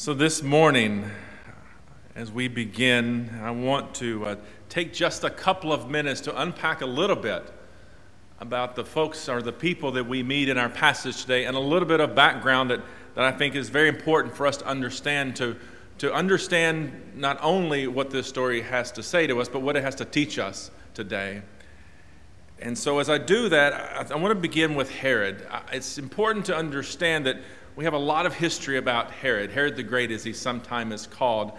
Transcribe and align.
So, 0.00 0.14
this 0.14 0.44
morning, 0.44 1.10
as 2.14 2.30
we 2.30 2.46
begin, 2.46 3.36
I 3.42 3.50
want 3.50 3.96
to 3.96 4.26
uh, 4.26 4.36
take 4.68 4.92
just 4.92 5.24
a 5.24 5.28
couple 5.28 5.72
of 5.72 5.90
minutes 5.90 6.20
to 6.20 6.40
unpack 6.40 6.82
a 6.82 6.86
little 6.86 7.16
bit 7.16 7.52
about 8.38 8.76
the 8.76 8.84
folks 8.84 9.28
or 9.28 9.42
the 9.42 9.52
people 9.52 9.90
that 9.90 10.06
we 10.06 10.22
meet 10.22 10.48
in 10.48 10.56
our 10.56 10.68
passage 10.68 11.22
today 11.22 11.46
and 11.46 11.56
a 11.56 11.60
little 11.60 11.88
bit 11.88 11.98
of 11.98 12.14
background 12.14 12.70
that, 12.70 12.80
that 13.16 13.24
I 13.24 13.32
think 13.32 13.56
is 13.56 13.70
very 13.70 13.88
important 13.88 14.36
for 14.36 14.46
us 14.46 14.58
to 14.58 14.66
understand 14.68 15.34
to, 15.34 15.56
to 15.98 16.14
understand 16.14 16.92
not 17.16 17.36
only 17.42 17.88
what 17.88 18.10
this 18.10 18.28
story 18.28 18.62
has 18.62 18.92
to 18.92 19.02
say 19.02 19.26
to 19.26 19.40
us, 19.40 19.48
but 19.48 19.62
what 19.62 19.76
it 19.76 19.82
has 19.82 19.96
to 19.96 20.04
teach 20.04 20.38
us 20.38 20.70
today. 20.94 21.42
And 22.60 22.78
so, 22.78 23.00
as 23.00 23.10
I 23.10 23.18
do 23.18 23.48
that, 23.48 23.72
I, 24.12 24.14
I 24.14 24.16
want 24.16 24.30
to 24.30 24.40
begin 24.40 24.76
with 24.76 24.90
Herod. 24.92 25.44
It's 25.72 25.98
important 25.98 26.46
to 26.46 26.56
understand 26.56 27.26
that 27.26 27.38
we 27.78 27.84
have 27.84 27.94
a 27.94 27.96
lot 27.96 28.26
of 28.26 28.34
history 28.34 28.76
about 28.76 29.12
Herod, 29.12 29.52
Herod 29.52 29.76
the 29.76 29.84
Great, 29.84 30.10
as 30.10 30.24
he 30.24 30.32
sometimes 30.32 30.92
is 30.92 31.06
called. 31.06 31.52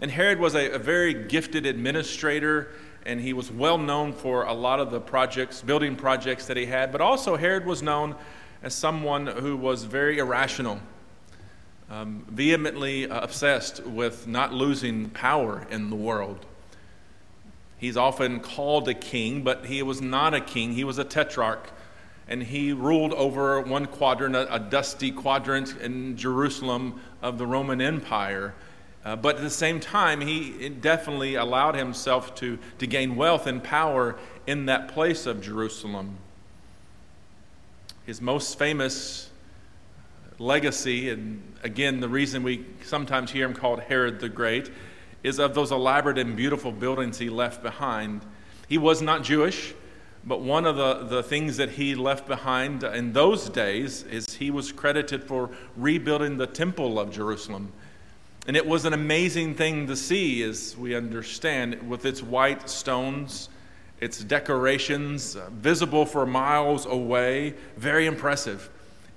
And 0.00 0.12
Herod 0.12 0.38
was 0.38 0.54
a, 0.54 0.70
a 0.70 0.78
very 0.78 1.12
gifted 1.12 1.66
administrator, 1.66 2.68
and 3.04 3.20
he 3.20 3.32
was 3.32 3.50
well 3.50 3.76
known 3.76 4.12
for 4.12 4.44
a 4.44 4.52
lot 4.52 4.78
of 4.78 4.92
the 4.92 5.00
projects, 5.00 5.62
building 5.62 5.96
projects 5.96 6.46
that 6.46 6.56
he 6.56 6.66
had. 6.66 6.92
But 6.92 7.00
also, 7.00 7.34
Herod 7.34 7.66
was 7.66 7.82
known 7.82 8.14
as 8.62 8.76
someone 8.76 9.26
who 9.26 9.56
was 9.56 9.82
very 9.82 10.18
irrational, 10.18 10.78
um, 11.90 12.24
vehemently 12.28 13.02
obsessed 13.02 13.84
with 13.84 14.28
not 14.28 14.52
losing 14.52 15.10
power 15.10 15.66
in 15.68 15.90
the 15.90 15.96
world. 15.96 16.46
He's 17.76 17.96
often 17.96 18.38
called 18.38 18.88
a 18.88 18.94
king, 18.94 19.42
but 19.42 19.66
he 19.66 19.82
was 19.82 20.00
not 20.00 20.32
a 20.32 20.40
king, 20.40 20.74
he 20.74 20.84
was 20.84 20.98
a 20.98 21.04
tetrarch 21.04 21.72
and 22.28 22.42
he 22.42 22.72
ruled 22.72 23.12
over 23.14 23.60
one 23.60 23.86
quadrant, 23.86 24.34
a, 24.34 24.54
a 24.54 24.58
dusty 24.58 25.10
quadrant 25.10 25.76
in 25.80 26.16
Jerusalem 26.16 27.00
of 27.22 27.38
the 27.38 27.46
Roman 27.46 27.80
Empire. 27.80 28.54
Uh, 29.04 29.14
but 29.14 29.36
at 29.36 29.42
the 29.42 29.50
same 29.50 29.78
time, 29.78 30.20
he 30.20 30.68
definitely 30.68 31.36
allowed 31.36 31.76
himself 31.76 32.34
to, 32.34 32.58
to 32.78 32.86
gain 32.88 33.14
wealth 33.14 33.46
and 33.46 33.62
power 33.62 34.16
in 34.48 34.66
that 34.66 34.88
place 34.88 35.26
of 35.26 35.40
Jerusalem. 35.40 36.16
His 38.04 38.20
most 38.20 38.58
famous 38.58 39.30
legacy, 40.40 41.10
and 41.10 41.40
again, 41.62 42.00
the 42.00 42.08
reason 42.08 42.42
we 42.42 42.66
sometimes 42.84 43.30
hear 43.30 43.46
him 43.46 43.54
called 43.54 43.80
Herod 43.80 44.18
the 44.18 44.28
Great, 44.28 44.70
is 45.22 45.38
of 45.38 45.54
those 45.54 45.70
elaborate 45.70 46.18
and 46.18 46.36
beautiful 46.36 46.72
buildings 46.72 47.18
he 47.18 47.30
left 47.30 47.62
behind. 47.62 48.22
He 48.68 48.78
was 48.78 49.00
not 49.02 49.22
Jewish. 49.22 49.72
But 50.26 50.40
one 50.40 50.66
of 50.66 50.74
the, 50.74 51.04
the 51.04 51.22
things 51.22 51.56
that 51.58 51.70
he 51.70 51.94
left 51.94 52.26
behind 52.26 52.82
in 52.82 53.12
those 53.12 53.48
days 53.48 54.02
is 54.02 54.34
he 54.34 54.50
was 54.50 54.72
credited 54.72 55.22
for 55.22 55.50
rebuilding 55.76 56.36
the 56.36 56.48
temple 56.48 56.98
of 56.98 57.12
Jerusalem. 57.12 57.72
And 58.48 58.56
it 58.56 58.66
was 58.66 58.84
an 58.84 58.92
amazing 58.92 59.54
thing 59.54 59.86
to 59.86 59.94
see, 59.94 60.42
as 60.42 60.76
we 60.76 60.96
understand, 60.96 61.88
with 61.88 62.04
its 62.04 62.24
white 62.24 62.68
stones, 62.68 63.48
its 64.00 64.22
decorations, 64.22 65.36
uh, 65.36 65.48
visible 65.52 66.04
for 66.04 66.26
miles 66.26 66.86
away, 66.86 67.54
very 67.76 68.06
impressive. 68.06 68.68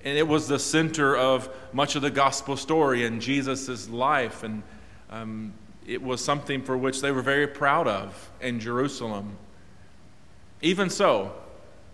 And 0.04 0.16
it 0.16 0.28
was 0.28 0.48
the 0.48 0.60
center 0.60 1.18
of 1.18 1.50
much 1.74 1.96
of 1.96 2.04
the 2.04 2.12
gospel 2.12 2.56
story 2.56 3.06
and 3.06 3.20
Jesus' 3.20 3.90
life. 3.90 4.44
And 4.44 4.62
um, 5.10 5.54
it 5.88 6.02
was 6.02 6.24
something 6.24 6.62
for 6.62 6.78
which 6.78 7.02
they 7.02 7.12
were 7.12 7.24
very 7.24 7.48
proud 7.48 7.88
of 7.88 8.32
in 8.42 8.60
Jerusalem. 8.60 9.38
Even 10.62 10.90
so, 10.90 11.34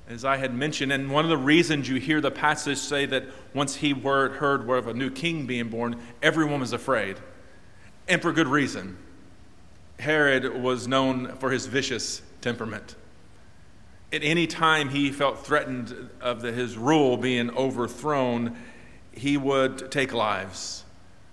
as 0.07 0.23
I 0.23 0.37
had 0.37 0.53
mentioned, 0.53 0.91
and 0.91 1.09
one 1.09 1.25
of 1.25 1.29
the 1.29 1.37
reasons 1.37 1.89
you 1.89 1.95
hear 1.95 2.21
the 2.21 2.31
passage 2.31 2.77
say 2.77 3.05
that 3.07 3.25
once 3.53 3.75
he 3.75 3.93
word, 3.93 4.33
heard 4.33 4.69
of 4.69 4.87
a 4.87 4.93
new 4.93 5.09
king 5.09 5.45
being 5.45 5.69
born, 5.69 5.99
everyone 6.21 6.59
was 6.59 6.73
afraid. 6.73 7.17
And 8.07 8.21
for 8.21 8.31
good 8.31 8.47
reason. 8.47 8.97
Herod 9.99 10.61
was 10.61 10.87
known 10.87 11.37
for 11.37 11.51
his 11.51 11.67
vicious 11.67 12.21
temperament. 12.41 12.95
At 14.13 14.23
any 14.23 14.45
time 14.45 14.89
he 14.89 15.11
felt 15.11 15.45
threatened 15.45 16.09
of 16.21 16.41
the, 16.41 16.51
his 16.51 16.77
rule 16.77 17.17
being 17.17 17.49
overthrown, 17.51 18.55
he 19.11 19.37
would 19.37 19.91
take 19.91 20.13
lives. 20.13 20.83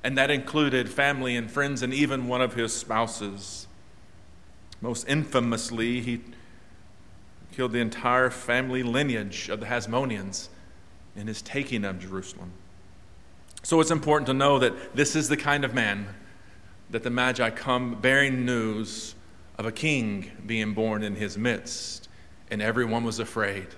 And 0.05 0.17
that 0.17 0.31
included 0.31 0.89
family 0.89 1.37
and 1.37 1.51
friends 1.51 1.83
and 1.83 1.93
even 1.93 2.29
one 2.29 2.41
of 2.41 2.55
his 2.55 2.75
spouses. 2.75 3.67
Most 4.81 5.07
infamously, 5.07 6.01
he 6.01 6.21
killed 7.53 7.73
the 7.73 7.81
entire 7.81 8.31
family 8.31 8.83
lineage 8.83 9.49
of 9.49 9.61
the 9.61 9.67
Hasmoneans 9.67 10.49
in 11.15 11.27
his 11.27 11.43
taking 11.43 11.85
of 11.85 12.01
Jerusalem. 12.01 12.53
So 13.63 13.81
it's 13.81 13.91
important 13.91 14.27
to 14.27 14.35
know 14.35 14.59
that 14.59 14.97
this 14.97 15.15
is 15.15 15.29
the 15.29 15.37
kind 15.37 15.65
of 15.65 15.75
man 15.75 16.09
that 16.91 17.03
the 17.03 17.11
Magi 17.11 17.51
come 17.51 18.01
bearing 18.01 18.45
news 18.45 19.15
of 19.59 19.67
a 19.67 19.73
king 19.73 20.31
being 20.47 20.75
born 20.75 21.03
in 21.03 21.15
his 21.15 21.39
midst, 21.39 22.09
and 22.51 22.61
everyone 22.61 23.05
was 23.05 23.19
afraid. 23.19 23.69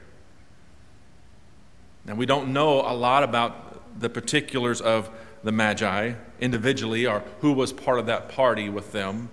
Now, 2.04 2.14
we 2.14 2.26
don't 2.26 2.52
know 2.52 2.80
a 2.80 2.94
lot 2.94 3.22
about 3.22 4.00
the 4.00 4.08
particulars 4.08 4.80
of 4.80 5.10
the 5.42 5.52
Magi 5.52 6.14
individually 6.40 7.06
or 7.06 7.22
who 7.40 7.52
was 7.52 7.72
part 7.72 7.98
of 7.98 8.06
that 8.06 8.28
party 8.28 8.68
with 8.68 8.92
them. 8.92 9.28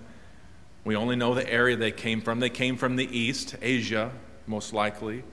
We 0.84 0.96
only 0.96 1.16
know 1.16 1.34
the 1.34 1.50
area 1.50 1.76
they 1.76 1.90
came 1.90 2.20
from. 2.20 2.40
They 2.40 2.50
came 2.50 2.76
from 2.76 2.96
the 2.96 3.16
east, 3.16 3.56
Asia, 3.62 4.12
most 4.46 4.72
likely. 4.72 5.24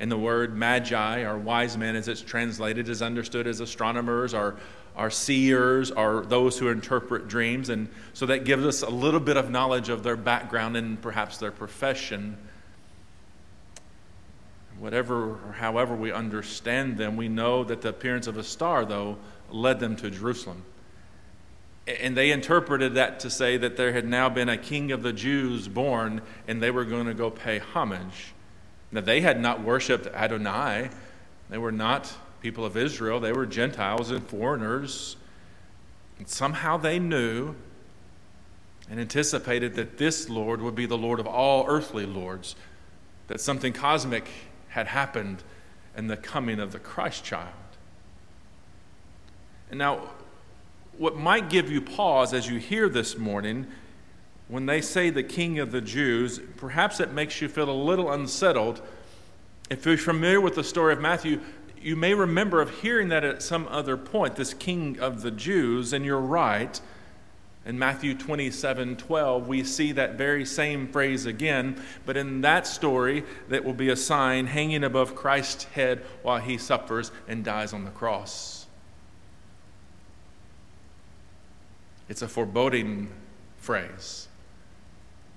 And 0.00 0.10
the 0.10 0.16
word 0.16 0.56
magi, 0.56 1.22
or 1.22 1.36
wise 1.36 1.76
men 1.76 1.94
as 1.94 2.08
it's 2.08 2.22
translated, 2.22 2.88
is 2.88 3.02
understood 3.02 3.46
as 3.46 3.60
astronomers 3.60 4.32
or, 4.32 4.56
or 4.96 5.10
seers 5.10 5.90
or 5.90 6.24
those 6.24 6.58
who 6.58 6.68
interpret 6.68 7.28
dreams. 7.28 7.68
And 7.68 7.88
so 8.14 8.26
that 8.26 8.44
gives 8.44 8.64
us 8.64 8.82
a 8.82 8.88
little 8.88 9.20
bit 9.20 9.36
of 9.36 9.50
knowledge 9.50 9.90
of 9.90 10.02
their 10.02 10.16
background 10.16 10.76
and 10.78 11.00
perhaps 11.00 11.36
their 11.36 11.50
profession. 11.50 12.38
Whatever 14.78 15.32
or 15.34 15.54
however 15.58 15.94
we 15.94 16.10
understand 16.10 16.96
them, 16.96 17.16
we 17.16 17.28
know 17.28 17.62
that 17.64 17.82
the 17.82 17.90
appearance 17.90 18.26
of 18.26 18.38
a 18.38 18.42
star, 18.42 18.86
though, 18.86 19.18
led 19.50 19.80
them 19.80 19.96
to 19.96 20.10
Jerusalem. 20.10 20.64
And 21.86 22.16
they 22.16 22.30
interpreted 22.30 22.94
that 22.94 23.20
to 23.20 23.30
say 23.30 23.58
that 23.58 23.76
there 23.76 23.92
had 23.92 24.06
now 24.06 24.30
been 24.30 24.48
a 24.48 24.56
king 24.56 24.92
of 24.92 25.02
the 25.02 25.12
Jews 25.12 25.68
born 25.68 26.22
and 26.48 26.62
they 26.62 26.70
were 26.70 26.84
going 26.84 27.06
to 27.06 27.14
go 27.14 27.30
pay 27.30 27.58
homage. 27.58 28.32
Now, 28.92 29.00
they 29.00 29.20
had 29.20 29.40
not 29.40 29.62
worshiped 29.62 30.06
Adonai, 30.08 30.90
they 31.48 31.58
were 31.58 31.72
not 31.72 32.12
people 32.40 32.64
of 32.64 32.76
Israel, 32.76 33.20
they 33.20 33.32
were 33.32 33.46
Gentiles 33.46 34.10
and 34.10 34.26
foreigners. 34.26 35.16
And 36.18 36.28
somehow 36.28 36.76
they 36.76 36.98
knew 36.98 37.54
and 38.90 38.98
anticipated 38.98 39.74
that 39.76 39.98
this 39.98 40.28
Lord 40.28 40.60
would 40.60 40.74
be 40.74 40.86
the 40.86 40.98
Lord 40.98 41.20
of 41.20 41.26
all 41.26 41.64
earthly 41.68 42.04
lords, 42.04 42.56
that 43.28 43.40
something 43.40 43.72
cosmic 43.72 44.28
had 44.68 44.88
happened 44.88 45.42
in 45.96 46.08
the 46.08 46.16
coming 46.16 46.58
of 46.58 46.72
the 46.72 46.78
Christ 46.78 47.24
child. 47.24 47.54
And 49.70 49.78
now, 49.78 50.10
what 50.98 51.16
might 51.16 51.48
give 51.48 51.70
you 51.70 51.80
pause 51.80 52.34
as 52.34 52.48
you 52.48 52.58
hear 52.58 52.88
this 52.88 53.16
morning 53.16 53.68
when 54.50 54.66
they 54.66 54.80
say 54.80 55.10
the 55.10 55.22
king 55.22 55.60
of 55.60 55.70
the 55.70 55.80
Jews, 55.80 56.40
perhaps 56.56 56.98
it 56.98 57.12
makes 57.12 57.40
you 57.40 57.48
feel 57.48 57.70
a 57.70 57.72
little 57.72 58.10
unsettled. 58.10 58.82
If 59.70 59.86
you're 59.86 59.96
familiar 59.96 60.40
with 60.40 60.56
the 60.56 60.64
story 60.64 60.92
of 60.92 61.00
Matthew, 61.00 61.40
you 61.80 61.94
may 61.94 62.14
remember 62.14 62.60
of 62.60 62.68
hearing 62.80 63.08
that 63.10 63.22
at 63.22 63.42
some 63.42 63.68
other 63.68 63.96
point, 63.96 64.34
this 64.34 64.52
king 64.52 64.98
of 64.98 65.22
the 65.22 65.30
Jews, 65.30 65.92
and 65.92 66.04
you're 66.04 66.20
right. 66.20 66.80
In 67.64 67.78
Matthew 67.78 68.12
27 68.14 68.96
12, 68.96 69.46
we 69.46 69.62
see 69.62 69.92
that 69.92 70.18
very 70.18 70.44
same 70.44 70.88
phrase 70.88 71.26
again, 71.26 71.80
but 72.04 72.16
in 72.16 72.40
that 72.40 72.66
story, 72.66 73.22
that 73.48 73.64
will 73.64 73.74
be 73.74 73.90
a 73.90 73.96
sign 73.96 74.46
hanging 74.46 74.82
above 74.82 75.14
Christ's 75.14 75.64
head 75.64 76.04
while 76.22 76.40
he 76.40 76.58
suffers 76.58 77.12
and 77.28 77.44
dies 77.44 77.72
on 77.72 77.84
the 77.84 77.90
cross. 77.90 78.66
It's 82.08 82.22
a 82.22 82.28
foreboding 82.28 83.10
phrase 83.58 84.26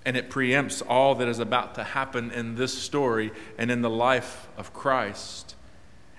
and 0.05 0.17
it 0.17 0.29
preempts 0.29 0.81
all 0.87 1.15
that 1.15 1.27
is 1.27 1.39
about 1.39 1.75
to 1.75 1.83
happen 1.83 2.31
in 2.31 2.55
this 2.55 2.77
story 2.77 3.31
and 3.57 3.71
in 3.71 3.81
the 3.81 3.89
life 3.89 4.47
of 4.57 4.73
Christ. 4.73 5.55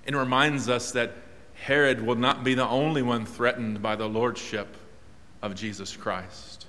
It 0.06 0.14
reminds 0.14 0.68
us 0.68 0.92
that 0.92 1.12
Herod 1.54 2.04
will 2.04 2.16
not 2.16 2.44
be 2.44 2.54
the 2.54 2.66
only 2.66 3.02
one 3.02 3.26
threatened 3.26 3.82
by 3.82 3.96
the 3.96 4.08
lordship 4.08 4.76
of 5.42 5.54
Jesus 5.54 5.96
Christ. 5.96 6.66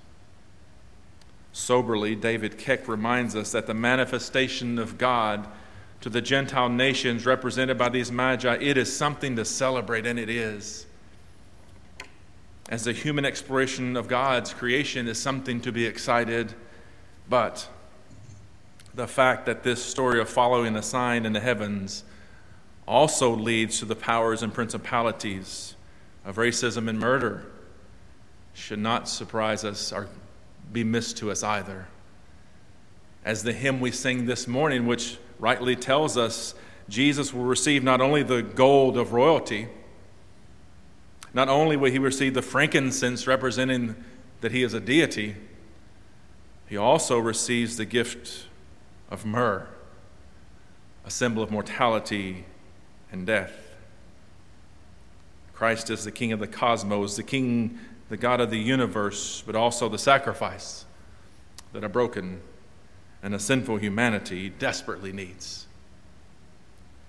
Soberly, 1.54 2.20
David 2.20 2.58
Keck 2.58 2.88
reminds 2.88 3.36
us 3.36 3.54
that 3.54 3.66
the 3.66 3.74
manifestation 3.74 4.78
of 4.78 4.98
God 4.98 5.48
to 6.02 6.10
the 6.10 6.22
Gentile 6.22 6.70
nations 6.70 7.26
represented 7.26 7.78
by 7.78 7.90
these 7.90 8.12
magi, 8.12 8.58
it 8.60 8.78
is 8.78 8.96
something 8.96 9.38
to 9.38 9.46
celebrate, 9.46 10.06
and 10.06 10.20
it 10.20 10.30
is. 10.30 10.86
As 12.68 12.84
the 12.84 12.94
human 12.94 13.26
exploration 13.26 13.96
of 13.96 14.08
God's 14.08 14.54
creation 14.54 15.08
is 15.08 15.20
something 15.20 15.62
to 15.62 15.72
be 15.72 15.86
excited 15.86 16.54
but 17.30 17.68
the 18.94 19.08
fact 19.08 19.46
that 19.46 19.64
this 19.64 19.84
story 19.84 20.20
of 20.22 20.30
following 20.30 20.76
a 20.76 20.82
sign 20.82 21.26
in 21.26 21.34
the 21.34 21.40
heavens 21.40 22.04
also 22.88 23.36
leads 23.36 23.80
to 23.80 23.86
the 23.86 23.96
powers 23.96 24.42
and 24.44 24.54
principalities 24.54 25.76
of 26.24 26.38
racism 26.38 26.88
and 26.88 27.00
murder 27.00 27.46
should 28.54 28.80
not 28.80 29.10
surprise 29.10 29.66
us 29.66 29.92
or 29.92 30.08
be 30.72 30.84
missed 30.84 31.18
to 31.18 31.30
us 31.30 31.44
either. 31.44 31.88
As 33.24 33.44
the 33.44 33.54
hymn 33.54 33.80
we 33.80 33.92
sing 33.92 34.26
this 34.26 34.48
morning, 34.48 34.86
which 34.86 35.18
rightly 35.40 35.76
tells 35.76 36.18
us 36.18 36.56
Jesus 36.88 37.34
will 37.34 37.44
receive 37.44 37.84
not 37.84 38.02
only 38.02 38.24
the 38.24 38.42
gold 38.42 38.98
of 38.98 39.14
royalty, 39.14 39.68
not 41.34 41.50
only 41.50 41.76
will 41.76 41.92
he 41.92 42.00
receive 42.00 42.34
the 42.34 42.42
frankincense 42.42 43.28
representing 43.28 43.96
that 44.42 44.52
he 44.52 44.64
is 44.64 44.74
a 44.74 44.80
deity, 44.80 45.36
he 46.68 46.78
also 46.78 47.20
receives 47.20 47.78
the 47.78 47.86
gift 47.86 48.48
of 49.10 49.26
myrrh, 49.26 49.68
a 51.06 51.12
symbol 51.12 51.44
of 51.44 51.52
mortality 51.52 52.46
and 53.12 53.26
death. 53.26 53.54
Christ 55.54 55.90
is 55.90 56.04
the 56.04 56.12
King 56.12 56.32
of 56.32 56.40
the 56.40 56.48
cosmos, 56.48 57.16
the 57.16 57.24
King, 57.24 57.80
the 58.10 58.18
God 58.18 58.42
of 58.42 58.50
the 58.50 58.60
universe, 58.60 59.44
but 59.46 59.56
also 59.56 59.88
the 59.88 59.98
sacrifice 59.98 60.86
that 61.72 61.84
a 61.84 61.90
broken 61.90 62.42
and 63.24 63.34
a 63.34 63.40
sinful 63.40 63.78
humanity 63.78 64.50
desperately 64.50 65.12
needs. 65.12 65.68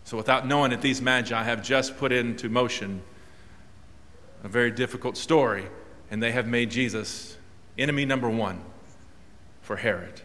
So, 0.04 0.16
without 0.16 0.46
knowing 0.46 0.70
it, 0.72 0.80
these 0.80 1.02
magi 1.02 1.42
have 1.42 1.62
just 1.62 1.96
put 1.96 2.12
into 2.12 2.48
motion 2.48 3.02
a 4.44 4.48
very 4.48 4.70
difficult 4.70 5.16
story, 5.16 5.66
and 6.10 6.22
they 6.22 6.30
have 6.30 6.46
made 6.46 6.70
Jesus 6.70 7.36
enemy 7.76 8.04
number 8.04 8.30
one 8.30 8.62
for 9.66 9.76
Herod. 9.76 10.22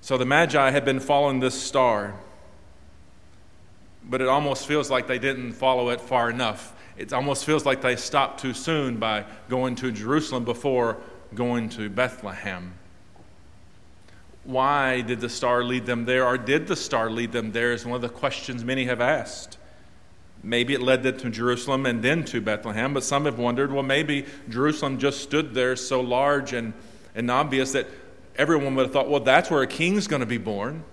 So, 0.00 0.18
the 0.18 0.26
magi 0.26 0.70
had 0.70 0.84
been 0.84 1.00
following 1.00 1.40
this 1.40 1.60
star, 1.60 2.14
but 4.04 4.20
it 4.20 4.28
almost 4.28 4.66
feels 4.66 4.90
like 4.90 5.06
they 5.06 5.18
didn't 5.18 5.52
follow 5.52 5.90
it 5.90 6.00
far 6.00 6.28
enough. 6.28 6.74
It 6.96 7.12
almost 7.12 7.44
feels 7.44 7.64
like 7.64 7.80
they 7.80 7.96
stopped 7.96 8.40
too 8.40 8.52
soon 8.52 8.96
by 8.96 9.24
going 9.48 9.76
to 9.76 9.92
Jerusalem 9.92 10.44
before 10.44 10.98
going 11.34 11.68
to 11.70 11.88
Bethlehem 11.88 12.74
why 14.48 15.02
did 15.02 15.20
the 15.20 15.28
star 15.28 15.62
lead 15.62 15.84
them 15.84 16.06
there, 16.06 16.24
or 16.24 16.38
did 16.38 16.66
the 16.66 16.74
star 16.74 17.10
lead 17.10 17.32
them 17.32 17.52
there, 17.52 17.72
is 17.72 17.84
one 17.84 17.96
of 17.96 18.00
the 18.00 18.08
questions 18.08 18.64
many 18.64 18.86
have 18.86 18.98
asked. 18.98 19.58
Maybe 20.42 20.74
it 20.74 20.82
led 20.82 21.02
them 21.02 21.18
to 21.18 21.30
Jerusalem 21.30 21.84
and 21.86 22.02
then 22.02 22.24
to 22.26 22.40
Bethlehem, 22.40 22.94
but 22.94 23.02
some 23.02 23.24
have 23.24 23.38
wondered 23.38 23.72
well, 23.72 23.82
maybe 23.82 24.24
Jerusalem 24.48 24.98
just 24.98 25.20
stood 25.20 25.52
there 25.52 25.74
so 25.76 26.00
large 26.00 26.52
and, 26.52 26.72
and 27.14 27.30
obvious 27.30 27.72
that 27.72 27.88
everyone 28.36 28.74
would 28.76 28.86
have 28.86 28.92
thought, 28.92 29.10
well, 29.10 29.20
that's 29.20 29.50
where 29.50 29.62
a 29.62 29.66
king's 29.66 30.06
going 30.06 30.20
to 30.20 30.26
be 30.26 30.38
born. 30.38 30.84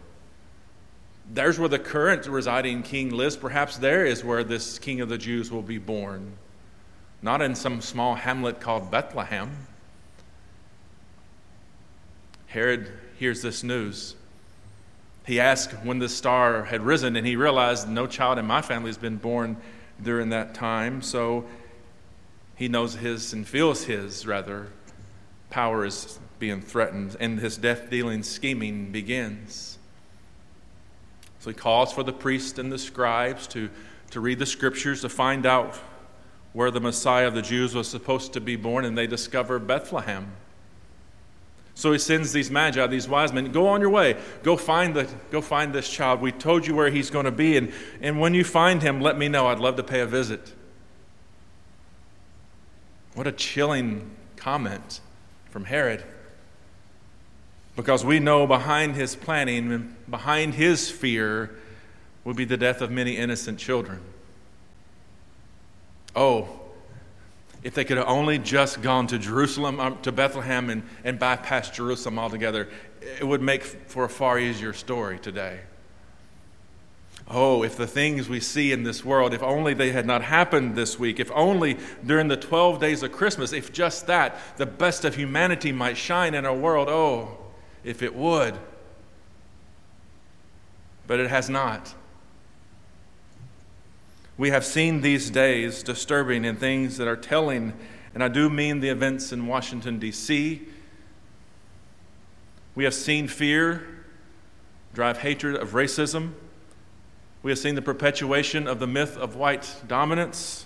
There's 1.32 1.60
where 1.60 1.70
the 1.70 1.80
current 1.80 2.28
residing 2.28 2.84
king 2.84 3.12
lives. 3.12 3.38
Perhaps 3.38 3.78
there 3.78 4.06
is 4.06 4.24
where 4.24 4.44
this 4.44 4.80
king 4.80 5.02
of 5.02 5.10
the 5.10 5.18
Jews 5.18 5.52
will 5.52 5.62
be 5.62 5.78
born, 5.78 6.34
not 7.22 7.42
in 7.42 7.56
some 7.56 7.82
small 7.82 8.16
hamlet 8.16 8.60
called 8.60 8.92
Bethlehem. 8.92 9.52
Herod 12.48 12.92
hears 13.18 13.42
this 13.42 13.64
news. 13.64 14.16
He 15.26 15.40
asked 15.40 15.72
when 15.84 16.00
the 16.00 16.10
star 16.10 16.64
had 16.64 16.82
risen, 16.82 17.16
and 17.16 17.26
he 17.26 17.36
realized 17.36 17.90
no 17.90 18.06
child 18.06 18.38
in 18.38 18.46
my 18.46 18.62
family 18.62 18.90
has 18.90 18.98
been 18.98 19.18
born 19.18 19.58
during 20.02 20.30
that 20.30 20.54
time. 20.54 21.02
So 21.02 21.46
he 22.56 22.68
knows 22.68 22.96
his 22.96 23.34
and 23.34 23.48
feels 23.48 23.86
his, 23.86 24.28
rather, 24.28 24.68
power 25.50 25.86
is 25.86 26.20
being 26.38 26.62
threatened, 26.62 27.18
and 27.20 27.40
his 27.40 27.58
death 27.58 27.90
dealing 27.90 28.22
scheming 28.22 28.92
begins. 28.92 29.78
So 31.40 31.50
he 31.50 31.56
calls 31.56 31.92
for 31.92 32.04
the 32.04 32.14
priests 32.14 32.60
and 32.60 32.72
the 32.72 32.78
scribes 32.78 33.48
to, 33.48 33.70
to 34.12 34.20
read 34.20 34.40
the 34.40 34.46
scriptures 34.46 35.02
to 35.02 35.10
find 35.10 35.46
out 35.46 35.76
where 36.54 36.72
the 36.72 36.80
Messiah 36.80 37.28
of 37.28 37.34
the 37.34 37.42
Jews 37.42 37.76
was 37.76 37.88
supposed 37.88 38.34
to 38.34 38.42
be 38.42 38.56
born, 38.56 38.86
and 38.86 38.98
they 38.98 39.08
discover 39.08 39.60
Bethlehem. 39.60 40.32
So 41.78 41.92
he 41.92 42.00
sends 42.00 42.32
these 42.32 42.50
magi, 42.50 42.88
these 42.88 43.08
wise 43.08 43.34
men, 43.34 43.52
go 43.52 43.68
on 43.68 43.82
your 43.82 43.90
way. 43.90 44.16
Go 44.44 44.56
find, 44.56 44.96
the, 44.96 45.08
go 45.30 45.42
find 45.42 45.74
this 45.74 45.90
child. 45.90 46.22
We 46.22 46.32
told 46.32 46.66
you 46.66 46.74
where 46.74 46.90
he's 46.90 47.10
going 47.10 47.26
to 47.26 47.32
be. 47.32 47.58
And, 47.58 47.72
and 48.02 48.20
when 48.20 48.34
you 48.34 48.46
find 48.46 48.82
him, 48.82 49.02
let 49.02 49.18
me 49.18 49.28
know. 49.28 49.48
I'd 49.48 49.60
love 49.60 49.76
to 49.76 49.84
pay 49.84 50.00
a 50.00 50.06
visit. 50.06 50.54
What 53.14 53.28
a 53.28 53.34
chilling 53.34 54.10
comment 54.38 55.02
from 55.50 55.66
Herod. 55.66 56.04
Because 57.76 58.06
we 58.06 58.20
know 58.20 58.48
behind 58.48 58.96
his 58.96 59.18
planning, 59.18 59.98
behind 60.10 60.54
his 60.54 60.90
fear, 60.90 61.56
would 62.24 62.38
be 62.38 62.46
the 62.46 62.58
death 62.58 62.80
of 62.80 62.90
many 62.90 63.18
innocent 63.18 63.60
children. 63.60 64.00
Oh, 66.16 66.48
if 67.66 67.74
they 67.74 67.84
could 67.84 67.98
have 67.98 68.08
only 68.08 68.38
just 68.38 68.84
gone 68.84 69.08
to 69.08 69.18
Jerusalem, 69.18 69.80
um, 69.80 70.00
to 70.04 70.12
Bethlehem, 70.12 70.70
and, 70.70 70.84
and 71.04 71.20
bypassed 71.20 71.74
Jerusalem 71.74 72.20
altogether, 72.20 72.70
it 73.02 73.24
would 73.28 73.42
make 73.42 73.64
for 73.64 74.04
a 74.04 74.10
far 74.10 74.38
easier 74.38 74.72
story 74.72 75.18
today. 75.18 75.62
Oh, 77.28 77.64
if 77.64 77.76
the 77.76 77.88
things 77.88 78.30
we 78.30 78.40
see 78.40 78.72
in 78.72 78.84
this 78.84 79.04
world, 79.04 79.34
if 79.34 79.42
only 79.42 79.74
they 79.74 79.92
had 79.92 80.06
not 80.06 80.22
happened 80.22 80.76
this 80.76 81.00
week, 81.00 81.20
if 81.20 81.32
only 81.32 81.80
during 82.06 82.28
the 82.28 82.38
12 82.38 82.80
days 82.80 83.02
of 83.02 83.12
Christmas, 83.12 83.52
if 83.52 83.74
just 83.74 84.06
that, 84.06 84.38
the 84.58 84.68
best 84.68 85.04
of 85.04 85.16
humanity 85.16 85.72
might 85.72 85.98
shine 85.98 86.36
in 86.36 86.46
our 86.46 86.56
world, 86.56 86.88
oh, 86.88 87.36
if 87.84 88.04
it 88.04 88.14
would. 88.14 88.54
But 91.08 91.20
it 91.20 91.32
has 91.32 91.50
not. 91.50 91.96
We 94.38 94.50
have 94.50 94.66
seen 94.66 95.02
these 95.02 95.30
days 95.30 95.82
disturbing 95.82 96.46
and 96.46 96.60
things 96.60 96.98
that 96.98 97.08
are 97.08 97.16
telling, 97.16 97.74
and 98.14 98.24
I 98.24 98.28
do 98.28 98.50
mean 98.50 98.82
the 98.82 98.90
events 98.90 99.32
in 99.32 99.48
Washington, 99.48 99.98
D.C. 99.98 100.62
We 102.76 102.84
have 102.84 102.94
seen 102.94 103.28
fear 103.28 103.88
drive 104.94 105.20
hatred 105.20 105.56
of 105.56 105.72
racism. 105.72 106.32
We 107.44 107.52
have 107.52 107.60
seen 107.60 107.76
the 107.76 107.82
perpetuation 107.82 108.68
of 108.68 108.80
the 108.80 108.88
myth 108.88 109.18
of 109.18 109.36
white 109.36 109.76
dominance. 109.88 110.66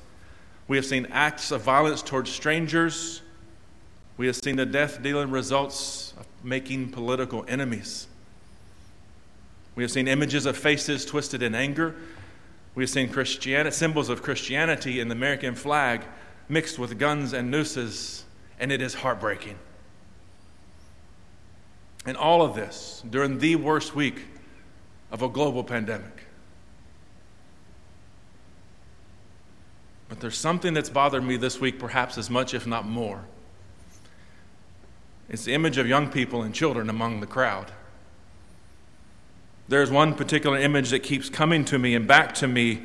We 0.67 0.77
have 0.77 0.85
seen 0.85 1.07
acts 1.11 1.51
of 1.51 1.61
violence 1.61 2.01
towards 2.01 2.31
strangers. 2.31 3.21
We 4.17 4.27
have 4.27 4.35
seen 4.35 4.55
the 4.55 4.65
death 4.65 5.01
dealing 5.01 5.31
results 5.31 6.13
of 6.19 6.25
making 6.43 6.91
political 6.91 7.43
enemies. 7.47 8.07
We 9.75 9.83
have 9.83 9.91
seen 9.91 10.07
images 10.07 10.45
of 10.45 10.57
faces 10.57 11.05
twisted 11.05 11.41
in 11.43 11.55
anger. 11.55 11.95
We 12.79 12.83
have 12.83 12.91
seen 12.91 13.09
Christianity, 13.09 13.75
symbols 13.75 14.07
of 14.07 14.23
Christianity 14.23 15.01
in 15.01 15.09
the 15.09 15.13
American 15.13 15.53
flag 15.53 16.01
mixed 16.47 16.79
with 16.79 16.97
guns 16.97 17.33
and 17.33 17.51
nooses, 17.51 18.23
and 18.57 18.71
it 18.71 18.81
is 18.81 18.93
heartbreaking. 18.93 19.59
And 22.05 22.15
all 22.15 22.41
of 22.41 22.55
this 22.55 23.03
during 23.09 23.39
the 23.39 23.57
worst 23.57 23.95
week 23.95 24.21
of 25.11 25.21
a 25.21 25.27
global 25.27 25.61
pandemic. 25.61 26.23
But 30.07 30.21
there's 30.21 30.37
something 30.37 30.73
that's 30.73 30.89
bothered 30.89 31.25
me 31.25 31.35
this 31.35 31.59
week, 31.59 31.79
perhaps 31.79 32.17
as 32.17 32.29
much, 32.29 32.53
if 32.53 32.65
not 32.65 32.87
more. 32.87 33.25
It's 35.27 35.43
the 35.43 35.53
image 35.53 35.77
of 35.77 35.85
young 35.85 36.09
people 36.09 36.43
and 36.43 36.55
children 36.55 36.89
among 36.89 37.19
the 37.19 37.27
crowd. 37.27 37.73
There's 39.69 39.91
one 39.91 40.15
particular 40.15 40.57
image 40.57 40.89
that 40.89 41.03
keeps 41.03 41.29
coming 41.29 41.63
to 41.65 41.77
me 41.77 41.93
and 41.93 42.07
back 42.07 42.33
to 42.35 42.47
me. 42.47 42.81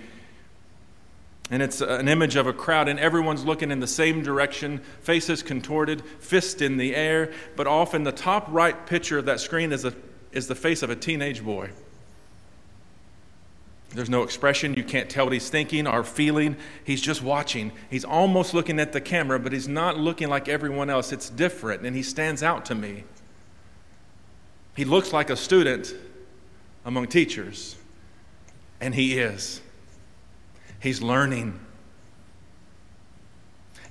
And 1.51 1.63
it's 1.63 1.81
an 1.81 2.09
image 2.09 2.37
of 2.37 2.47
a 2.47 2.53
crowd, 2.53 2.89
and 2.89 3.01
everyone's 3.01 3.45
looking 3.45 3.71
in 3.71 3.81
the 3.81 3.87
same 3.87 4.23
direction, 4.23 4.79
faces 5.01 5.43
contorted, 5.43 6.03
fist 6.21 6.61
in 6.61 6.77
the 6.77 6.95
air. 6.95 7.33
But 7.57 7.67
often, 7.67 8.05
the 8.05 8.13
top 8.13 8.47
right 8.51 8.87
picture 8.87 9.19
of 9.19 9.25
that 9.25 9.41
screen 9.41 9.73
is, 9.73 9.87
a, 9.87 9.95
is 10.33 10.47
the 10.47 10.55
face 10.55 10.83
of 10.83 10.91
a 10.91 10.97
teenage 10.97 11.43
boy. 11.43 11.71
There's 13.91 14.11
no 14.11 14.23
expression. 14.23 14.75
You 14.75 14.85
can't 14.85 15.09
tell 15.09 15.27
what 15.27 15.33
he's 15.33 15.49
thinking 15.49 15.87
or 15.87 16.05
feeling. 16.05 16.57
He's 16.83 17.01
just 17.01 17.23
watching. 17.23 17.73
He's 17.89 18.05
almost 18.05 18.53
looking 18.53 18.79
at 18.79 18.93
the 18.93 19.01
camera, 19.01 19.39
but 19.39 19.53
he's 19.53 19.69
not 19.69 19.99
looking 19.99 20.29
like 20.29 20.49
everyone 20.49 20.91
else. 20.91 21.13
It's 21.13 21.31
different, 21.31 21.87
and 21.87 21.97
he 21.97 22.03
stands 22.03 22.43
out 22.43 22.67
to 22.67 22.75
me. 22.75 23.05
He 24.77 24.85
looks 24.85 25.15
like 25.15 25.31
a 25.31 25.37
student 25.37 25.95
among 26.85 27.07
teachers, 27.07 27.77
and 28.81 28.95
he 28.95 29.19
is. 29.19 29.61
He's 30.81 31.01
learning. 31.01 31.59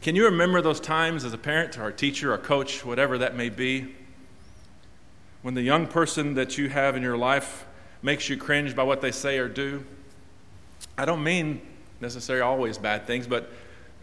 Can 0.02 0.16
you 0.16 0.26
remember 0.26 0.62
those 0.62 0.80
times 0.80 1.24
as 1.24 1.34
a 1.34 1.38
parent 1.38 1.78
or 1.78 1.88
a 1.88 1.94
teacher 1.94 2.34
or 2.34 2.38
coach, 2.38 2.86
whatever 2.86 3.18
that 3.18 3.36
may 3.36 3.50
be, 3.50 3.96
when 5.42 5.54
the 5.54 5.62
young 5.62 5.88
person 5.88 6.36
that 6.36 6.58
you 6.58 6.70
have 6.70 6.96
in 6.96 7.02
your 7.02 7.18
life 7.18 7.66
makes 8.02 8.30
you 8.30 8.38
cringe 8.38 8.76
by 8.76 8.84
what 8.84 9.02
they 9.02 9.12
say 9.12 9.38
or 9.38 9.48
do? 9.48 9.84
I 10.98 11.06
don't 11.06 11.24
mean 11.24 11.62
necessarily 12.00 12.42
always 12.42 12.78
bad 12.78 13.08
things, 13.08 13.28
but 13.28 13.50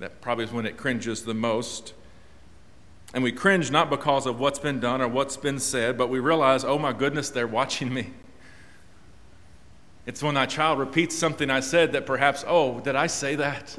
that 0.01 0.21
probably 0.21 0.47
is 0.47 0.53
when 0.53 0.67
it 0.67 0.77
cringes 0.77 1.23
the 1.23 1.35
most. 1.35 1.93
And 3.13 3.23
we 3.23 3.33
cringe 3.33 3.71
not 3.71 3.91
because 3.91 4.27
of 4.27 4.41
what's 4.41 4.59
been 4.59 4.81
done 4.81 5.03
or 5.03 5.09
what's 5.09 5.37
been 5.37 5.59
said, 5.59 5.99
but 5.99 6.09
we 6.09 6.19
realize, 6.19 6.65
oh 6.65 6.79
my 6.79 6.93
goodness, 6.93 7.31
they're 7.31 7.47
watching 7.47 7.93
me. 7.93 8.13
It's 10.07 10.23
when 10.23 10.35
that 10.35 10.51
child 10.51 10.79
repeats 10.79 11.17
something 11.17 11.51
I 11.51 11.61
said 11.61 11.93
that 11.93 12.07
perhaps, 12.07 12.45
oh, 12.47 12.81
did 12.81 12.97
I 12.97 13.07
say 13.07 13.37
that? 13.37 13.77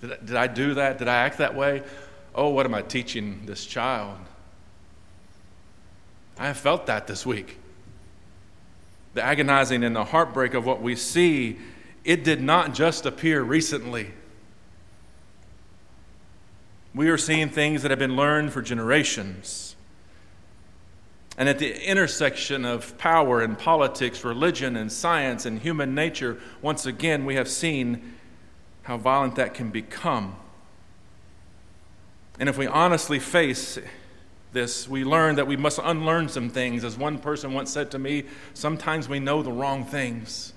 Did 0.00 0.12
I, 0.12 0.16
did 0.16 0.36
I 0.36 0.46
do 0.46 0.74
that? 0.74 0.98
Did 0.98 1.08
I 1.08 1.16
act 1.16 1.38
that 1.38 1.54
way? 1.54 1.82
oh, 2.34 2.48
what 2.48 2.66
am 2.66 2.74
I 2.74 2.82
teaching 2.82 3.42
this 3.46 3.64
child? 3.64 4.18
I 6.38 6.46
have 6.46 6.56
felt 6.56 6.86
that 6.86 7.06
this 7.06 7.24
week. 7.24 7.58
The 9.14 9.22
agonizing 9.22 9.84
and 9.84 9.94
the 9.94 10.04
heartbreak 10.04 10.54
of 10.54 10.66
what 10.66 10.82
we 10.82 10.96
see, 10.96 11.58
it 12.04 12.24
did 12.24 12.42
not 12.42 12.74
just 12.74 13.06
appear 13.06 13.42
recently. 13.42 14.10
We 16.92 17.08
are 17.08 17.18
seeing 17.18 17.48
things 17.48 17.82
that 17.82 17.90
have 17.90 17.98
been 17.98 18.16
learned 18.16 18.52
for 18.52 18.62
generations. 18.62 19.73
And 21.36 21.48
at 21.48 21.58
the 21.58 21.88
intersection 21.88 22.64
of 22.64 22.96
power 22.96 23.40
and 23.40 23.58
politics, 23.58 24.24
religion 24.24 24.76
and 24.76 24.90
science 24.90 25.46
and 25.46 25.58
human 25.58 25.94
nature, 25.94 26.38
once 26.62 26.86
again, 26.86 27.24
we 27.24 27.34
have 27.34 27.48
seen 27.48 28.14
how 28.82 28.98
violent 28.98 29.36
that 29.36 29.54
can 29.54 29.70
become. 29.70 30.36
And 32.38 32.48
if 32.48 32.56
we 32.56 32.66
honestly 32.66 33.18
face 33.18 33.78
this, 34.52 34.88
we 34.88 35.04
learn 35.04 35.36
that 35.36 35.46
we 35.46 35.56
must 35.56 35.80
unlearn 35.82 36.28
some 36.28 36.50
things. 36.50 36.84
As 36.84 36.96
one 36.96 37.18
person 37.18 37.52
once 37.52 37.70
said 37.70 37.90
to 37.92 37.98
me, 37.98 38.24
sometimes 38.54 39.08
we 39.08 39.18
know 39.18 39.42
the 39.42 39.52
wrong 39.52 39.84
things. 39.84 40.52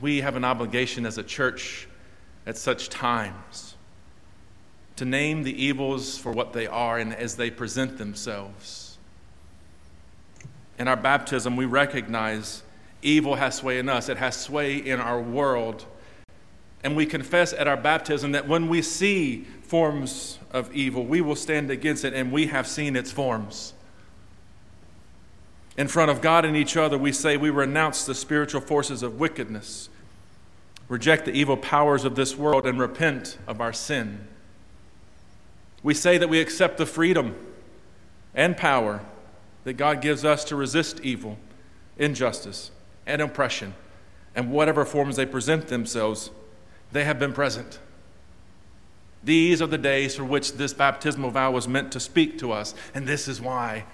We 0.00 0.22
have 0.22 0.34
an 0.34 0.44
obligation 0.44 1.06
as 1.06 1.18
a 1.18 1.22
church 1.22 1.86
at 2.46 2.56
such 2.56 2.88
times 2.88 3.74
to 4.96 5.04
name 5.04 5.42
the 5.42 5.62
evils 5.62 6.16
for 6.16 6.32
what 6.32 6.52
they 6.52 6.66
are 6.66 6.98
and 6.98 7.14
as 7.14 7.36
they 7.36 7.50
present 7.50 7.98
themselves. 7.98 8.98
In 10.78 10.88
our 10.88 10.96
baptism, 10.96 11.56
we 11.56 11.64
recognize 11.64 12.62
evil 13.02 13.34
has 13.34 13.56
sway 13.56 13.78
in 13.78 13.88
us, 13.88 14.08
it 14.08 14.16
has 14.16 14.36
sway 14.36 14.76
in 14.76 15.00
our 15.00 15.20
world. 15.20 15.84
And 16.82 16.96
we 16.96 17.06
confess 17.06 17.52
at 17.52 17.66
our 17.66 17.76
baptism 17.76 18.32
that 18.32 18.46
when 18.46 18.68
we 18.68 18.82
see 18.82 19.46
forms 19.62 20.38
of 20.52 20.72
evil, 20.74 21.04
we 21.04 21.20
will 21.20 21.36
stand 21.36 21.70
against 21.70 22.04
it, 22.04 22.12
and 22.12 22.30
we 22.30 22.46
have 22.48 22.66
seen 22.66 22.94
its 22.96 23.10
forms. 23.10 23.72
In 25.76 25.88
front 25.88 26.10
of 26.10 26.20
God 26.20 26.44
and 26.44 26.56
each 26.56 26.76
other, 26.76 26.96
we 26.98 27.10
say 27.10 27.36
we 27.36 27.50
renounce 27.50 28.04
the 28.04 28.14
spiritual 28.14 28.60
forces 28.60 29.02
of 29.02 29.18
wickedness, 29.18 29.88
reject 30.88 31.24
the 31.24 31.32
evil 31.32 31.56
powers 31.56 32.04
of 32.04 32.14
this 32.14 32.36
world, 32.36 32.66
and 32.66 32.78
repent 32.78 33.38
of 33.46 33.60
our 33.60 33.72
sin. 33.72 34.28
We 35.84 35.94
say 35.94 36.18
that 36.18 36.28
we 36.28 36.40
accept 36.40 36.78
the 36.78 36.86
freedom 36.86 37.36
and 38.34 38.56
power 38.56 39.02
that 39.64 39.74
God 39.74 40.00
gives 40.00 40.24
us 40.24 40.42
to 40.44 40.56
resist 40.56 40.98
evil, 41.02 41.38
injustice, 41.98 42.70
and 43.06 43.20
oppression, 43.20 43.74
and 44.34 44.50
whatever 44.50 44.84
forms 44.86 45.16
they 45.16 45.26
present 45.26 45.68
themselves, 45.68 46.30
they 46.90 47.04
have 47.04 47.18
been 47.18 47.34
present. 47.34 47.78
These 49.22 49.60
are 49.60 49.66
the 49.66 49.78
days 49.78 50.16
for 50.16 50.24
which 50.24 50.54
this 50.54 50.72
baptismal 50.72 51.30
vow 51.30 51.50
was 51.50 51.68
meant 51.68 51.92
to 51.92 52.00
speak 52.00 52.38
to 52.38 52.50
us, 52.50 52.74
and 52.94 53.06
this 53.06 53.28
is 53.28 53.40
why 53.40 53.84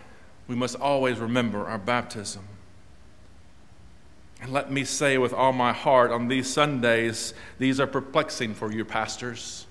we 0.47 0.55
must 0.55 0.77
always 0.77 1.19
remember 1.19 1.67
our 1.67 1.79
baptism. 1.79 2.45
And 4.41 4.53
let 4.53 4.71
me 4.71 4.85
say 4.85 5.19
with 5.19 5.33
all 5.33 5.53
my 5.53 5.73
heart 5.73 6.13
on 6.13 6.29
these 6.29 6.49
Sundays, 6.49 7.35
these 7.59 7.81
are 7.81 7.87
perplexing 7.87 8.55
for 8.55 8.73
you, 8.73 8.85
pastors. 8.85 9.67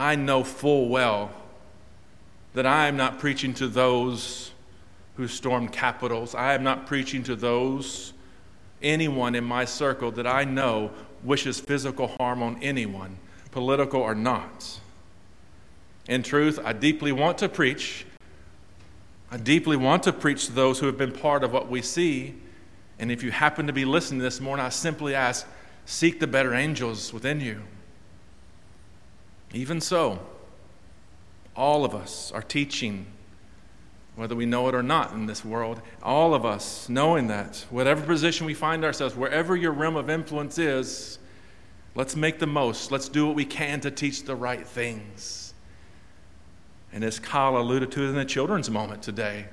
I 0.00 0.16
know 0.16 0.42
full 0.42 0.88
well 0.88 1.30
that 2.54 2.64
I 2.64 2.86
am 2.86 2.96
not 2.96 3.18
preaching 3.18 3.52
to 3.54 3.68
those 3.68 4.50
who 5.18 5.28
stormed 5.28 5.72
capitols. 5.72 6.34
I 6.34 6.54
am 6.54 6.64
not 6.64 6.86
preaching 6.86 7.22
to 7.24 7.36
those, 7.36 8.14
anyone 8.82 9.34
in 9.34 9.44
my 9.44 9.66
circle 9.66 10.10
that 10.12 10.26
I 10.26 10.44
know 10.44 10.90
wishes 11.22 11.60
physical 11.60 12.06
harm 12.18 12.42
on 12.42 12.62
anyone, 12.62 13.18
political 13.50 14.00
or 14.00 14.14
not. 14.14 14.80
In 16.08 16.22
truth, 16.22 16.58
I 16.64 16.72
deeply 16.72 17.12
want 17.12 17.36
to 17.36 17.48
preach. 17.50 18.06
I 19.30 19.36
deeply 19.36 19.76
want 19.76 20.04
to 20.04 20.14
preach 20.14 20.46
to 20.46 20.52
those 20.52 20.78
who 20.78 20.86
have 20.86 20.96
been 20.96 21.12
part 21.12 21.44
of 21.44 21.52
what 21.52 21.68
we 21.68 21.82
see. 21.82 22.36
And 22.98 23.12
if 23.12 23.22
you 23.22 23.30
happen 23.32 23.66
to 23.66 23.74
be 23.74 23.84
listening 23.84 24.20
this 24.20 24.40
morning, 24.40 24.64
I 24.64 24.70
simply 24.70 25.14
ask 25.14 25.46
seek 25.84 26.20
the 26.20 26.26
better 26.26 26.54
angels 26.54 27.12
within 27.12 27.42
you. 27.42 27.60
Even 29.52 29.80
so, 29.80 30.20
all 31.56 31.84
of 31.84 31.94
us 31.94 32.30
are 32.32 32.42
teaching, 32.42 33.06
whether 34.14 34.36
we 34.36 34.46
know 34.46 34.68
it 34.68 34.74
or 34.74 34.82
not 34.82 35.12
in 35.12 35.26
this 35.26 35.44
world, 35.44 35.82
all 36.02 36.34
of 36.34 36.44
us 36.44 36.88
knowing 36.88 37.26
that, 37.28 37.66
whatever 37.70 38.02
position 38.02 38.46
we 38.46 38.54
find 38.54 38.84
ourselves, 38.84 39.16
wherever 39.16 39.56
your 39.56 39.72
realm 39.72 39.96
of 39.96 40.08
influence 40.08 40.58
is, 40.58 41.18
let's 41.94 42.14
make 42.14 42.38
the 42.38 42.46
most. 42.46 42.92
Let's 42.92 43.08
do 43.08 43.26
what 43.26 43.34
we 43.34 43.44
can 43.44 43.80
to 43.80 43.90
teach 43.90 44.24
the 44.24 44.36
right 44.36 44.66
things. 44.66 45.52
And 46.92 47.04
as 47.04 47.18
Kyle 47.18 47.56
alluded 47.56 47.90
to 47.92 48.04
in 48.04 48.14
the 48.14 48.24
children's 48.24 48.70
moment 48.70 49.02
today, 49.02 49.46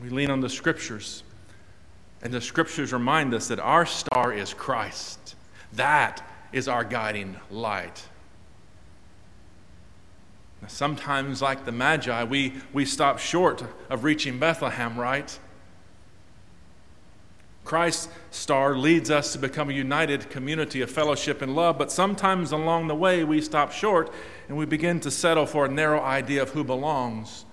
we 0.00 0.08
lean 0.08 0.30
on 0.30 0.40
the 0.40 0.48
scriptures. 0.48 1.22
And 2.22 2.32
the 2.32 2.40
scriptures 2.40 2.92
remind 2.92 3.34
us 3.34 3.48
that 3.48 3.60
our 3.60 3.86
star 3.86 4.32
is 4.32 4.54
Christ. 4.54 5.34
That 5.74 6.22
is 6.52 6.68
our 6.68 6.84
guiding 6.84 7.36
light. 7.50 8.04
Sometimes, 10.68 11.42
like 11.42 11.64
the 11.64 11.72
Magi, 11.72 12.22
we, 12.24 12.54
we 12.72 12.84
stop 12.84 13.18
short 13.18 13.64
of 13.90 14.04
reaching 14.04 14.38
Bethlehem, 14.38 14.96
right? 14.96 15.36
Christ's 17.64 18.08
star 18.30 18.76
leads 18.76 19.10
us 19.10 19.32
to 19.32 19.38
become 19.38 19.70
a 19.70 19.72
united 19.72 20.30
community 20.30 20.80
of 20.80 20.90
fellowship 20.90 21.42
and 21.42 21.54
love, 21.54 21.78
but 21.78 21.92
sometimes 21.92 22.52
along 22.52 22.88
the 22.88 22.94
way 22.94 23.24
we 23.24 23.40
stop 23.40 23.72
short 23.72 24.12
and 24.48 24.56
we 24.56 24.66
begin 24.66 25.00
to 25.00 25.10
settle 25.10 25.46
for 25.46 25.66
a 25.66 25.68
narrow 25.68 26.00
idea 26.00 26.42
of 26.42 26.50
who 26.50 26.64
belongs. 26.64 27.44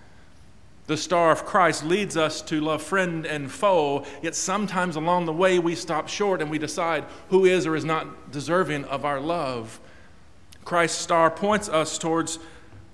The 0.89 0.97
star 0.97 1.29
of 1.31 1.45
Christ 1.45 1.83
leads 1.83 2.17
us 2.17 2.41
to 2.41 2.59
love 2.59 2.81
friend 2.81 3.23
and 3.23 3.51
foe, 3.51 4.07
yet 4.23 4.33
sometimes 4.33 4.95
along 4.95 5.27
the 5.27 5.31
way 5.31 5.59
we 5.59 5.75
stop 5.75 6.07
short 6.07 6.41
and 6.41 6.49
we 6.49 6.57
decide 6.57 7.05
who 7.29 7.45
is 7.45 7.67
or 7.67 7.75
is 7.75 7.85
not 7.85 8.31
deserving 8.31 8.85
of 8.85 9.05
our 9.05 9.19
love. 9.19 9.79
Christ's 10.65 10.99
star 10.99 11.29
points 11.29 11.69
us 11.69 11.99
towards 11.99 12.39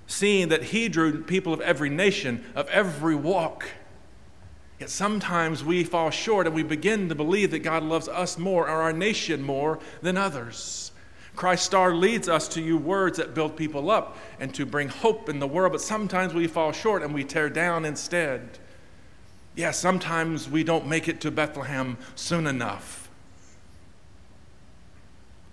seeing 0.07 0.49
that 0.49 0.61
He 0.61 0.89
drew 0.89 1.23
people 1.23 1.53
of 1.53 1.61
every 1.61 1.89
nation, 1.89 2.43
of 2.53 2.67
every 2.67 3.15
walk. 3.15 3.65
Yet 4.77 4.89
sometimes 4.89 5.63
we 5.63 5.85
fall 5.85 6.09
short 6.09 6.47
and 6.47 6.53
we 6.53 6.63
begin 6.63 7.07
to 7.07 7.15
believe 7.15 7.51
that 7.51 7.59
God 7.59 7.81
loves 7.81 8.09
us 8.09 8.37
more 8.37 8.65
or 8.67 8.81
our 8.81 8.91
nation 8.91 9.41
more 9.41 9.79
than 10.01 10.17
others. 10.17 10.91
Christ's 11.35 11.65
star 11.65 11.93
leads 11.93 12.29
us 12.29 12.47
to 12.49 12.61
use 12.61 12.81
words 12.81 13.17
that 13.17 13.33
build 13.33 13.55
people 13.55 13.91
up 13.91 14.17
and 14.39 14.53
to 14.55 14.65
bring 14.65 14.89
hope 14.89 15.29
in 15.29 15.39
the 15.39 15.47
world, 15.47 15.73
but 15.73 15.81
sometimes 15.81 16.33
we 16.33 16.47
fall 16.47 16.71
short 16.71 17.03
and 17.03 17.13
we 17.13 17.23
tear 17.23 17.49
down 17.49 17.85
instead. 17.85 18.41
Yes, 18.53 18.59
yeah, 19.55 19.71
sometimes 19.71 20.49
we 20.49 20.63
don't 20.63 20.87
make 20.87 21.07
it 21.07 21.21
to 21.21 21.31
Bethlehem 21.31 21.97
soon 22.15 22.47
enough. 22.47 23.09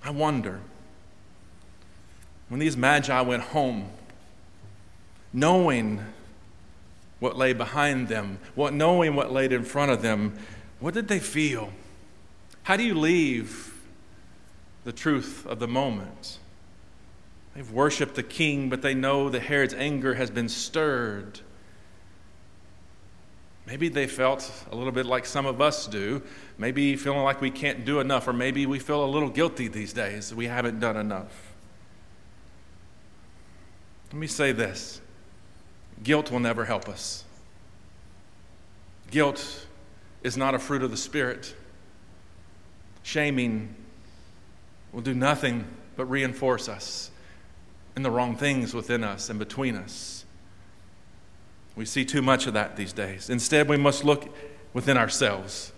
I 0.05 0.11
wonder 0.11 0.61
when 2.49 2.59
these 2.59 2.77
magi 2.77 3.21
went 3.21 3.43
home, 3.45 3.89
knowing 5.33 6.05
what 7.21 7.37
lay 7.37 7.53
behind 7.53 8.09
them, 8.09 8.39
what 8.55 8.75
knowing 8.75 9.15
what 9.15 9.33
laid 9.33 9.53
in 9.53 9.65
front 9.65 9.93
of 9.93 10.03
them, 10.03 10.37
what 10.81 10.93
did 10.95 11.07
they 11.07 11.21
feel? 11.21 11.73
How 12.65 12.77
do 12.77 12.83
you 12.83 12.95
leave 12.95 13.72
the 14.85 14.93
truth 14.93 15.47
of 15.47 15.59
the 15.59 15.69
moment. 15.69 16.39
They've 17.55 17.71
worshiped 17.71 18.15
the 18.15 18.23
king, 18.23 18.71
but 18.71 18.83
they 18.83 18.95
know 18.95 19.29
that 19.29 19.43
Herod's 19.43 19.75
anger 19.75 20.15
has 20.15 20.31
been 20.31 20.49
stirred. 20.49 21.41
Maybe 23.67 23.89
they 23.89 24.07
felt 24.07 24.51
a 24.71 24.77
little 24.77 24.93
bit 24.93 25.07
like 25.07 25.25
some 25.25 25.47
of 25.47 25.61
us 25.61 25.87
do, 25.87 26.23
maybe 26.59 26.97
feeling 26.97 27.23
like 27.23 27.41
we 27.41 27.51
can't 27.51 27.85
do 27.85 28.01
enough, 28.01 28.27
or 28.27 28.33
maybe 28.33 28.67
we 28.67 28.79
feel 28.79 29.05
a 29.05 29.07
little 29.07 29.29
guilty 29.29 29.69
these 29.69 29.93
days 29.93 30.35
we 30.35 30.47
haven't 30.47 30.81
done 30.81 30.97
enough. 30.97 31.53
Let 34.13 34.19
me 34.19 34.27
say 34.27 34.53
this 34.53 35.01
guilt 36.03 36.31
will 36.31 36.41
never 36.41 36.65
help 36.65 36.89
us. 36.89 37.25
Guilt 39.11 39.67
is 40.23 40.37
not 40.37 40.55
a 40.55 40.59
fruit 40.59 40.83
of 40.83 40.91
the 40.91 40.97
Spirit. 40.97 41.55
Shaming 43.05 43.75
will 44.93 45.01
do 45.01 45.15
nothing 45.15 45.65
but 45.97 46.07
reinforce 46.07 46.69
us 46.69 47.11
in 47.97 48.03
the 48.03 48.11
wrong 48.11 48.37
things 48.37 48.75
within 48.75 49.05
us 49.05 49.31
and 49.31 49.39
between 49.39 49.77
us. 49.77 50.25
We 51.75 51.85
see 51.85 52.05
too 52.05 52.23
much 52.23 52.47
of 52.47 52.55
that 52.55 52.77
these 52.77 52.93
days. 52.93 53.31
Instead, 53.31 53.69
we 53.69 53.77
must 53.77 54.05
look 54.05 54.35
within 54.75 54.97
ourselves. 54.97 55.73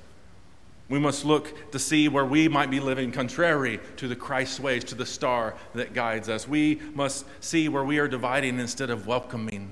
We 0.88 0.98
must 0.98 1.24
look 1.24 1.70
to 1.72 1.78
see 1.78 2.08
where 2.08 2.24
we 2.24 2.48
might 2.48 2.70
be 2.70 2.80
living 2.80 3.10
contrary 3.10 3.80
to 3.96 4.08
the 4.08 4.16
Christ's 4.16 4.60
ways, 4.60 4.84
to 4.84 4.94
the 4.94 5.06
star 5.06 5.54
that 5.74 5.94
guides 5.94 6.28
us. 6.28 6.46
We 6.46 6.80
must 6.94 7.24
see 7.40 7.68
where 7.68 7.84
we 7.84 7.98
are 7.98 8.08
dividing 8.08 8.58
instead 8.58 8.90
of 8.90 9.06
welcoming. 9.06 9.70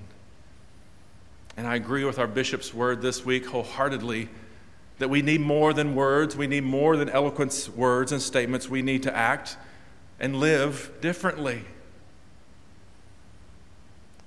And 1.57 1.67
I 1.67 1.75
agree 1.75 2.05
with 2.05 2.19
our 2.19 2.27
bishop's 2.27 2.73
word 2.73 3.03
this 3.03 3.25
week 3.25 3.47
wholeheartedly 3.47 4.29
that 5.03 5.09
we 5.09 5.21
need 5.21 5.41
more 5.41 5.73
than 5.73 5.97
words, 5.97 6.37
we 6.37 6.47
need 6.47 6.63
more 6.63 6.97
than 6.97 7.09
eloquent 7.09 7.69
words 7.75 8.13
and 8.13 8.23
statements. 8.23 8.69
We 8.69 8.83
need 8.83 9.03
to 9.03 9.13
act 9.13 9.57
and 10.21 10.37
live 10.37 10.93
differently. 11.01 11.65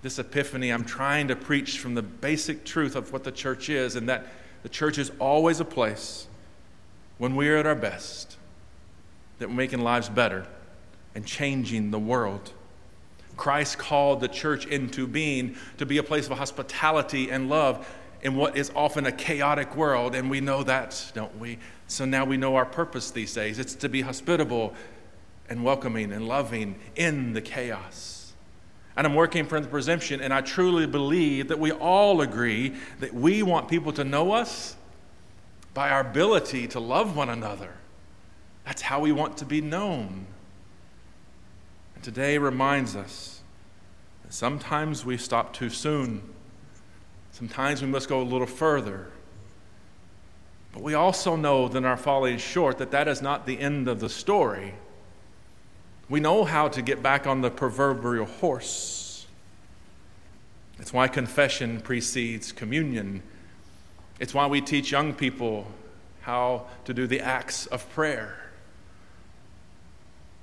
This 0.01 0.19
epiphany, 0.19 0.71
I'm 0.71 0.83
trying 0.83 1.29
to 1.29 1.35
preach 1.37 1.79
from 1.79 1.95
the 1.95 2.01
basic 2.01 2.65
truth 2.65 2.97
of 2.97 3.13
what 3.13 3.23
the 3.23 3.31
church 3.31 3.69
is, 3.69 3.95
and 3.95 4.09
that 4.09 4.27
the 4.63 4.69
church 4.69 4.97
is 4.97 5.13
always 5.17 5.61
a 5.61 5.65
place 5.65 6.27
when 7.19 7.37
we 7.37 7.47
are 7.47 7.55
at 7.55 7.65
our 7.65 7.73
best 7.73 8.35
that 9.39 9.47
we're 9.47 9.55
making 9.55 9.79
lives 9.79 10.09
better 10.09 10.45
and 11.15 11.25
changing 11.25 11.91
the 11.91 11.99
world. 11.99 12.51
Christ 13.37 13.77
called 13.77 14.19
the 14.19 14.27
church 14.27 14.65
into 14.65 15.07
being 15.07 15.55
to 15.77 15.85
be 15.85 15.99
a 15.99 16.03
place 16.03 16.27
of 16.27 16.37
hospitality 16.37 17.29
and 17.31 17.49
love 17.49 17.87
in 18.25 18.35
what 18.35 18.57
is 18.57 18.71
often 18.75 19.05
a 19.05 19.11
chaotic 19.11 19.75
world, 19.75 20.15
and 20.15 20.31
we 20.31 20.41
know 20.41 20.63
that, 20.63 21.11
don't 21.13 21.39
we? 21.39 21.59
So 21.85 22.05
now 22.05 22.25
we 22.25 22.37
know 22.37 22.55
our 22.55 22.65
purpose 22.65 23.11
these 23.11 23.31
days. 23.31 23.59
It's 23.59 23.75
to 23.75 23.87
be 23.87 24.01
hospitable 24.01 24.73
and 25.47 25.63
welcoming 25.63 26.11
and 26.11 26.27
loving 26.27 26.75
in 26.95 27.33
the 27.33 27.41
chaos. 27.41 28.33
And 28.97 29.05
I'm 29.05 29.13
working 29.13 29.45
from 29.45 29.61
the 29.61 29.69
presumption, 29.69 30.21
and 30.21 30.33
I 30.33 30.41
truly 30.41 30.87
believe 30.87 31.49
that 31.49 31.59
we 31.59 31.71
all 31.71 32.21
agree 32.21 32.73
that 32.99 33.13
we 33.13 33.43
want 33.43 33.67
people 33.67 33.93
to 33.93 34.03
know 34.03 34.31
us 34.31 34.75
by 35.75 35.91
our 35.91 36.01
ability 36.01 36.67
to 36.69 36.79
love 36.79 37.15
one 37.15 37.29
another. 37.29 37.73
That's 38.65 38.81
how 38.81 39.01
we 39.01 39.11
want 39.11 39.37
to 39.37 39.45
be 39.45 39.61
known. 39.61 40.25
And 41.93 42.03
today 42.03 42.39
reminds 42.39 42.95
us 42.95 43.41
that 44.23 44.33
sometimes 44.33 45.05
we 45.05 45.15
stop 45.15 45.53
too 45.53 45.69
soon. 45.69 46.23
Sometimes 47.35 47.81
we 47.81 47.89
must 47.89 48.07
go 48.07 48.21
a 48.21 48.23
little 48.23 48.47
further. 48.47 49.07
But 50.71 50.81
we 50.81 50.93
also 50.93 51.35
know 51.35 51.67
that 51.67 51.83
our 51.83 51.97
falling 51.97 52.37
short 52.37 52.77
that 52.77 52.91
that 52.91 53.09
is 53.09 53.21
not 53.21 53.45
the 53.45 53.59
end 53.59 53.89
of 53.89 53.99
the 53.99 54.07
story. 54.07 54.73
We 56.07 56.21
know 56.21 56.45
how 56.45 56.69
to 56.69 56.81
get 56.81 57.03
back 57.03 57.27
on 57.27 57.41
the 57.41 57.51
proverbial 57.51 58.23
horse. 58.23 59.27
It's 60.79 60.93
why 60.93 61.09
confession 61.09 61.81
precedes 61.81 62.53
communion. 62.53 63.21
It's 64.17 64.33
why 64.33 64.47
we 64.47 64.61
teach 64.61 64.93
young 64.93 65.13
people 65.13 65.67
how 66.21 66.67
to 66.85 66.93
do 66.93 67.05
the 67.05 67.19
acts 67.19 67.65
of 67.65 67.89
prayer. 67.89 68.45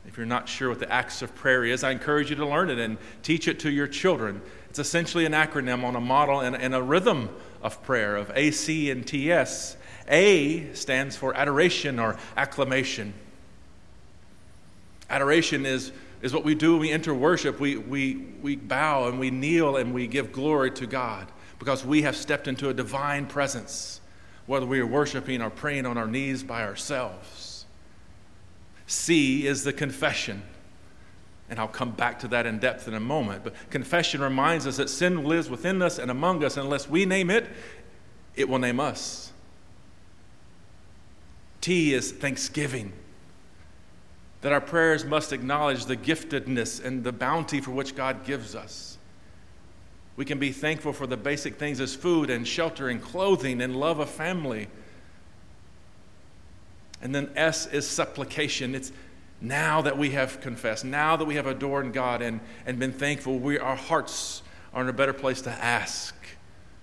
If 0.06 0.18
you're 0.18 0.26
not 0.26 0.46
sure 0.46 0.68
what 0.68 0.78
the 0.78 0.92
acts 0.92 1.22
of 1.22 1.34
prayer 1.34 1.64
is, 1.64 1.84
I 1.84 1.90
encourage 1.90 2.28
you 2.28 2.37
to 2.37 2.46
learn 2.46 2.68
it 2.68 2.78
and 2.78 2.99
teach 3.22 3.49
it 3.49 3.61
to 3.61 3.70
your 3.70 3.87
children. 3.87 4.42
It's 4.73 4.79
essentially 4.79 5.26
an 5.26 5.33
acronym 5.33 5.85
on 5.85 5.97
a 5.97 6.00
model 6.00 6.41
and, 6.41 6.57
and 6.57 6.75
a 6.75 6.81
rhythm 6.83 7.29
of 7.62 7.83
prayer 7.83 8.17
of 8.17 8.33
AC 8.35 8.91
and 8.91 9.07
TS. 9.07 9.76
A 10.09 10.73
stands 10.73 11.14
for 11.14 11.37
adoration 11.37 11.99
or 11.99 12.17
acclamation. 12.38 13.12
Adoration 15.11 15.67
is, 15.67 15.93
is 16.23 16.33
what 16.33 16.43
we 16.43 16.55
do 16.55 16.73
when 16.73 16.81
we 16.81 16.91
enter 16.91 17.12
worship. 17.12 17.61
We, 17.61 17.76
we, 17.76 18.14
we 18.41 18.57
bow 18.57 19.09
and 19.09 19.21
we 19.21 19.31
kneel 19.31 19.76
and 19.76 19.93
we 19.93 20.07
give 20.07 20.33
glory 20.33 20.71
to 20.71 20.87
God 20.87 21.31
because 21.59 21.85
we 21.85 22.00
have 22.00 22.17
stepped 22.17 22.49
into 22.49 22.71
a 22.71 22.73
divine 22.73 23.26
presence, 23.26 24.00
whether 24.47 24.64
we 24.64 24.81
are 24.81 24.87
worshiping 24.87 25.43
or 25.43 25.50
praying 25.50 25.85
on 25.85 25.99
our 25.99 26.07
knees 26.07 26.43
by 26.43 26.62
ourselves. 26.62 27.67
C 28.87 29.47
is 29.47 29.64
the 29.64 29.73
confession. 29.75 30.43
And 31.52 31.61
I'll 31.61 31.68
come 31.68 31.90
back 31.90 32.18
to 32.21 32.28
that 32.28 32.47
in 32.47 32.61
depth 32.61 32.88
in 32.88 32.94
a 32.94 33.00
moment. 33.00 33.44
But 33.44 33.52
confession 33.68 34.23
reminds 34.23 34.66
us 34.66 34.78
that 34.78 34.88
sin 34.88 35.25
lives 35.25 35.50
within 35.50 35.82
us 35.82 35.99
and 35.99 36.11
among 36.11 36.42
us. 36.42 36.56
Unless 36.56 36.88
we 36.88 37.04
name 37.04 37.28
it, 37.28 37.47
it 38.35 38.49
will 38.49 38.59
name 38.59 38.80
us. 38.80 39.30
T 41.61 41.92
is 41.92 42.11
thanksgiving. 42.11 42.94
That 44.40 44.52
our 44.52 44.62
prayers 44.62 45.04
must 45.04 45.30
acknowledge 45.30 45.85
the 45.85 45.94
giftedness 45.94 46.82
and 46.82 47.04
the 47.04 47.12
bounty 47.12 47.61
for 47.61 47.73
which 47.73 47.94
God 47.94 48.25
gives 48.25 48.54
us. 48.54 48.97
We 50.16 50.24
can 50.24 50.38
be 50.38 50.53
thankful 50.53 50.94
for 50.94 51.07
the 51.07 51.18
basic 51.18 51.59
things 51.59 51.83
as 51.83 51.94
food 51.94 52.31
and 52.31 52.48
shelter 52.48 52.88
and 52.88 53.03
clothing 53.03 53.61
and 53.61 53.77
love 53.77 53.98
of 53.98 54.09
family 54.09 54.68
and 57.03 57.12
then 57.12 57.31
S 57.35 57.66
is 57.66 57.87
supplication. 57.87 58.74
It's 58.77 58.92
now 59.42 59.83
that 59.83 59.98
we 59.98 60.11
have 60.11 60.40
confessed, 60.40 60.85
now 60.85 61.16
that 61.16 61.24
we 61.24 61.35
have 61.35 61.46
adored 61.48 61.92
God 61.92 62.22
and, 62.22 62.40
and 62.64 62.78
been 62.78 62.92
thankful, 62.92 63.38
we, 63.38 63.59
our 63.59 63.76
hearts 63.76 64.42
are 64.72 64.83
in 64.83 64.88
a 64.88 64.92
better 64.92 65.12
place 65.12 65.42
to 65.42 65.50
ask 65.50 66.14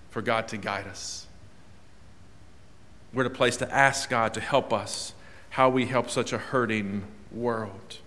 for 0.10 0.22
God 0.22 0.50
to 0.50 0.58
guide 0.58 0.86
us. 0.86 1.26
We're 3.14 3.24
in 3.24 3.32
a 3.32 3.34
place 3.34 3.58
to 3.58 3.74
ask 3.74 4.10
God 4.10 4.34
to 4.34 4.42
help 4.42 4.74
us 4.74 5.14
how 5.52 5.70
we 5.70 5.86
help 5.86 6.10
such 6.10 6.34
a 6.34 6.38
hurting 6.38 7.04
world. 7.32 7.98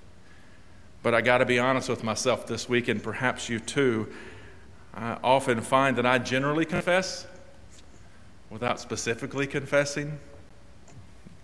But 1.03 1.15
I 1.15 1.23
got 1.23 1.39
to 1.39 1.47
be 1.47 1.59
honest 1.59 1.89
with 1.89 2.05
myself 2.05 2.47
this 2.47 2.69
week, 2.69 2.89
and 2.89 3.03
perhaps 3.03 3.49
you 3.49 3.59
too. 3.59 4.09
I 4.95 5.17
often 5.25 5.63
find 5.63 5.97
that 5.97 6.07
I 6.07 6.19
generally 6.19 6.67
confess 6.67 7.27
without 8.51 8.79
specifically 8.79 9.47
confessing. 9.47 10.21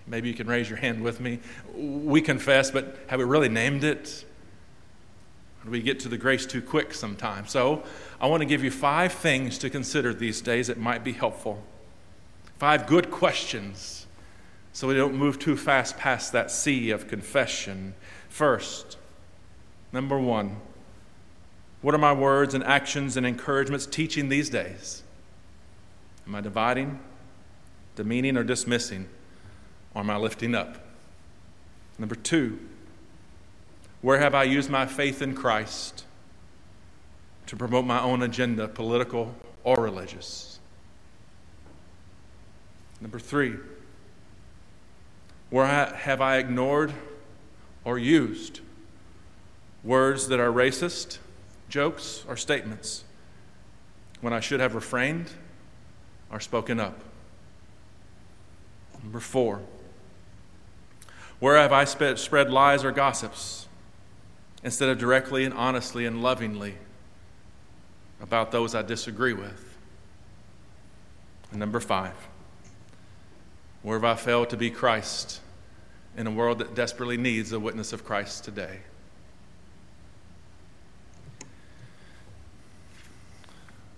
Maybe 0.09 0.29
you 0.29 0.35
can 0.35 0.47
raise 0.47 0.69
your 0.69 0.79
hand 0.79 1.03
with 1.03 1.21
me. 1.21 1.41
We 1.75 2.21
confess, 2.21 2.71
but 2.71 2.99
have 3.09 3.19
we 3.19 3.25
really 3.25 3.49
named 3.49 3.85
it? 3.85 4.25
We 5.69 5.83
get 5.83 6.01
to 6.01 6.09
the 6.09 6.17
grace 6.17 6.47
too 6.47 6.63
quick 6.63 6.95
sometimes? 6.95 7.51
So 7.51 7.83
I 8.21 8.27
want 8.27 8.41
to 8.41 8.47
give 8.47 8.65
you 8.65 8.71
five 8.71 9.13
things 9.13 9.59
to 9.59 9.71
consider 9.71 10.15
these 10.15 10.41
days 10.41 10.69
that 10.69 10.79
might 10.79 11.05
be 11.05 11.13
helpful. 11.13 11.63
Five 12.59 12.87
good 12.87 13.11
questions 13.11 14.07
so 14.73 14.87
we 14.87 14.95
don't 14.95 15.15
move 15.15 15.39
too 15.39 15.57
fast 15.57 15.97
past 15.97 16.33
that 16.33 16.51
sea 16.51 16.91
of 16.91 17.09
confession. 17.09 17.95
First, 18.29 18.97
number 19.93 20.19
one, 20.19 20.61
what 21.83 21.95
are 21.95 21.99
my 21.99 22.13
words 22.13 22.55
and 22.55 22.63
actions 22.63 23.17
and 23.17 23.27
encouragements 23.27 23.87
teaching 23.87 24.29
these 24.29 24.49
days? 24.49 25.03
Am 26.27 26.35
I 26.35 26.41
dividing, 26.41 27.01
demeaning, 27.97 28.37
or 28.37 28.45
dismissing? 28.45 29.09
Or 29.95 30.03
am 30.03 30.11
I 30.11 30.17
lifting 30.17 30.55
up? 30.55 30.79
Number 31.99 32.15
two, 32.15 32.59
where 34.01 34.19
have 34.21 34.35
I 34.35 34.45
used 34.45 34.71
my 34.71 34.87
faith 34.87 35.21
in 35.21 35.35
Christ 35.35 36.05
to 37.47 37.57
promote 37.57 37.85
my 37.85 38.01
own 38.01 38.23
agenda, 38.23 38.69
political 38.69 39.35
or 39.65 39.77
religious? 39.77 40.61
Number 43.01 43.19
three, 43.19 43.57
where 45.51 45.67
have 45.67 46.21
I 46.21 46.37
ignored 46.37 46.93
or 47.85 47.99
used 47.99 48.61
words 49.83 50.29
that 50.29 50.39
are 50.39 50.53
racist, 50.53 51.19
jokes, 51.69 52.25
or 52.29 52.37
statements 52.37 53.05
when 54.21 54.33
I 54.33 54.41
should 54.41 54.61
have 54.61 54.75
refrained 54.75 55.31
or 56.31 56.39
spoken 56.39 56.79
up? 56.79 57.01
Number 59.03 59.21
four, 59.21 59.63
where 61.41 61.57
have 61.57 61.73
I 61.73 61.85
spread 61.85 62.51
lies 62.51 62.85
or 62.85 62.93
gossips 62.93 63.69
instead 64.65 64.89
of 64.89 64.99
directly 64.99 65.45
and 65.45 65.55
honestly 65.55 66.05
and 66.05 66.23
lovingly 66.23 66.75
about 68.21 68.51
those 68.51 68.75
I 68.75 68.83
disagree 68.83 69.33
with? 69.33 69.77
And 71.51 71.61
number 71.61 71.81
five, 71.81 72.15
where 73.83 73.97
have 73.97 74.05
I 74.05 74.15
failed 74.15 74.51
to 74.51 74.57
be 74.57 74.71
Christ 74.71 75.41
in 76.17 76.27
a 76.27 76.31
world 76.31 76.59
that 76.59 76.75
desperately 76.75 77.17
needs 77.17 77.53
a 77.53 77.61
witness 77.61 77.93
of 77.93 78.05
Christ 78.05 78.45
today? 78.45 78.81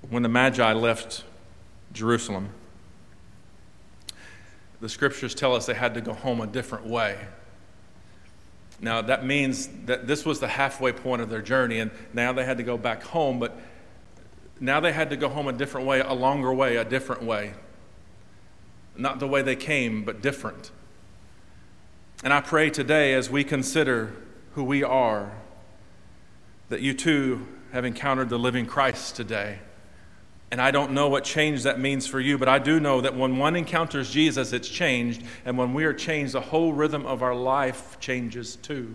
When 0.08 0.22
the 0.22 0.28
Magi 0.28 0.72
left 0.72 1.24
Jerusalem, 1.92 2.50
the 4.80 4.88
scriptures 4.88 5.34
tell 5.34 5.54
us 5.54 5.66
they 5.66 5.74
had 5.74 5.94
to 5.94 6.00
go 6.00 6.12
home 6.12 6.40
a 6.40 6.46
different 6.46 6.86
way. 6.86 7.18
Now, 8.80 9.02
that 9.02 9.26
means 9.26 9.68
that 9.84 10.06
this 10.06 10.24
was 10.24 10.40
the 10.40 10.48
halfway 10.48 10.92
point 10.92 11.20
of 11.20 11.28
their 11.28 11.42
journey, 11.42 11.80
and 11.80 11.90
now 12.14 12.32
they 12.32 12.44
had 12.44 12.56
to 12.56 12.62
go 12.62 12.78
back 12.78 13.02
home, 13.02 13.38
but 13.38 13.56
now 14.58 14.80
they 14.80 14.92
had 14.92 15.10
to 15.10 15.16
go 15.16 15.28
home 15.28 15.48
a 15.48 15.52
different 15.52 15.86
way, 15.86 16.00
a 16.00 16.14
longer 16.14 16.52
way, 16.52 16.76
a 16.76 16.84
different 16.84 17.22
way. 17.22 17.52
Not 18.96 19.20
the 19.20 19.26
way 19.26 19.42
they 19.42 19.56
came, 19.56 20.02
but 20.02 20.22
different. 20.22 20.70
And 22.24 22.32
I 22.32 22.40
pray 22.40 22.70
today, 22.70 23.12
as 23.12 23.28
we 23.28 23.44
consider 23.44 24.14
who 24.54 24.64
we 24.64 24.82
are, 24.82 25.32
that 26.70 26.80
you 26.80 26.94
too 26.94 27.46
have 27.72 27.84
encountered 27.84 28.30
the 28.30 28.38
living 28.38 28.66
Christ 28.66 29.14
today 29.14 29.58
and 30.50 30.60
I 30.60 30.72
don't 30.72 30.92
know 30.92 31.08
what 31.08 31.22
change 31.22 31.62
that 31.62 31.78
means 31.78 32.08
for 32.08 32.18
you, 32.18 32.36
but 32.36 32.48
I 32.48 32.58
do 32.58 32.80
know 32.80 33.00
that 33.00 33.14
when 33.14 33.36
one 33.36 33.54
encounters 33.54 34.10
Jesus, 34.10 34.52
it's 34.52 34.68
changed. 34.68 35.22
And 35.44 35.56
when 35.56 35.74
we 35.74 35.84
are 35.84 35.92
changed, 35.92 36.32
the 36.32 36.40
whole 36.40 36.72
rhythm 36.72 37.06
of 37.06 37.22
our 37.22 37.34
life 37.34 38.00
changes 38.00 38.56
too. 38.56 38.94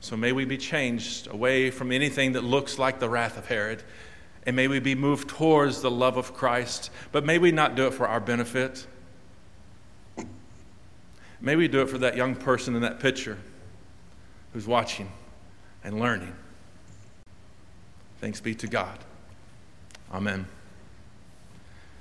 So 0.00 0.16
may 0.16 0.32
we 0.32 0.44
be 0.44 0.58
changed 0.58 1.28
away 1.28 1.70
from 1.70 1.92
anything 1.92 2.32
that 2.32 2.44
looks 2.44 2.78
like 2.78 2.98
the 2.98 3.08
wrath 3.08 3.38
of 3.38 3.46
Herod. 3.46 3.82
And 4.44 4.54
may 4.54 4.68
we 4.68 4.80
be 4.80 4.94
moved 4.94 5.30
towards 5.30 5.80
the 5.80 5.90
love 5.90 6.18
of 6.18 6.34
Christ. 6.34 6.90
But 7.10 7.24
may 7.24 7.38
we 7.38 7.50
not 7.50 7.74
do 7.74 7.86
it 7.86 7.94
for 7.94 8.06
our 8.06 8.20
benefit. 8.20 8.86
May 11.40 11.56
we 11.56 11.68
do 11.68 11.80
it 11.80 11.88
for 11.88 11.98
that 11.98 12.16
young 12.16 12.34
person 12.34 12.74
in 12.74 12.82
that 12.82 13.00
picture 13.00 13.38
who's 14.52 14.66
watching 14.66 15.10
and 15.82 15.98
learning. 15.98 16.34
Thanks 18.20 18.40
be 18.40 18.54
to 18.56 18.66
God. 18.66 18.98
Amen. 20.10 20.57